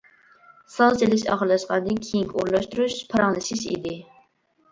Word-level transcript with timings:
ساز 0.75 0.95
چېلىش 1.01 1.25
ئاخىرلاشقاندىن 1.33 1.99
كېيىنكى 2.07 2.39
ئورۇنلاشتۇرۇش 2.39 2.95
پاراڭلىشىش 3.13 3.61
ئىدى. 3.75 3.93